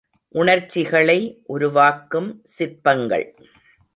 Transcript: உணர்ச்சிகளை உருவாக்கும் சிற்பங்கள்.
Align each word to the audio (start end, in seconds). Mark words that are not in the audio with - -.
உணர்ச்சிகளை 0.35 1.17
உருவாக்கும் 1.47 2.41
சிற்பங்கள். 2.43 3.27